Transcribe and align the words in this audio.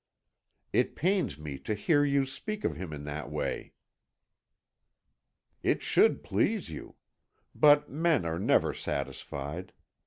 "It 0.73 0.95
pains 0.95 1.37
me 1.37 1.59
to 1.59 1.75
hear 1.75 2.03
you 2.03 2.25
speak 2.25 2.63
of 2.65 2.75
him 2.75 2.91
in 2.91 3.03
that 3.03 3.29
way." 3.29 3.73
"It 5.61 5.83
should 5.83 6.23
please 6.23 6.69
you; 6.71 6.95
but 7.53 7.87
men 7.87 8.25
are 8.25 8.39
never 8.39 8.73
satisfied. 8.73 9.73